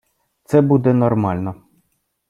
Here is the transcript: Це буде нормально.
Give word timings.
Це 0.43 0.61
буде 0.61 0.93
нормально. 0.93 1.55